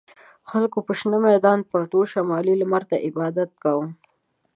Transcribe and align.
خلکو 0.49 0.77
په 0.87 0.93
شنه 0.99 1.17
میدان 1.27 1.59
پروتو 1.69 1.99
شمالي 2.13 2.53
لمر 2.61 2.83
ته 2.89 2.95
عبادت 3.07 3.49
کاوه. 3.63 3.87